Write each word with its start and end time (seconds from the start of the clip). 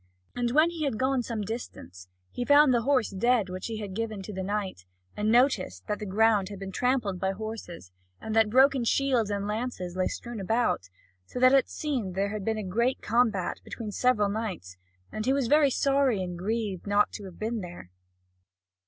And 0.35 0.49
when 0.49 0.71
he 0.71 0.83
had 0.85 0.97
gone 0.97 1.21
some 1.21 1.41
distance, 1.43 2.07
he 2.31 2.43
found 2.43 2.73
the 2.73 2.81
horse 2.81 3.11
dead 3.11 3.49
which 3.49 3.67
he 3.67 3.77
had 3.77 3.93
given 3.93 4.23
to 4.23 4.33
the 4.33 4.41
knight, 4.41 4.83
and 5.15 5.31
noticed 5.31 5.85
that 5.85 5.99
the 5.99 6.07
ground 6.07 6.49
had 6.49 6.57
been 6.57 6.71
trampled 6.71 7.19
by 7.19 7.33
horses, 7.33 7.91
and 8.19 8.35
that 8.35 8.49
broken 8.49 8.83
shields 8.83 9.29
and 9.29 9.45
lances 9.47 9.95
lay 9.95 10.07
strewn 10.07 10.39
about, 10.39 10.89
so 11.27 11.39
that 11.39 11.53
it 11.53 11.69
seemed 11.69 12.15
that 12.15 12.15
there 12.15 12.29
had 12.29 12.43
been 12.43 12.57
a 12.57 12.63
great 12.63 12.99
combat 13.03 13.61
between 13.63 13.91
several 13.91 14.27
knights, 14.29 14.75
and 15.11 15.27
he 15.27 15.33
was 15.33 15.45
very 15.47 15.69
sorry 15.69 16.23
and 16.23 16.35
grieved 16.39 16.87
not 16.87 17.11
to 17.11 17.25
have 17.25 17.37
been 17.37 17.61
there. 17.61 17.91